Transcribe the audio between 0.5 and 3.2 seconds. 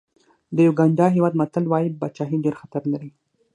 د یوګانډا هېواد متل وایي پاچاهي ډېر خطر لري.